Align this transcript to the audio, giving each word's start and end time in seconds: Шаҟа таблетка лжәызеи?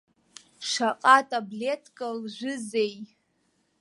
Шаҟа 0.69 1.17
таблетка 1.29 2.07
лжәызеи? 2.19 2.93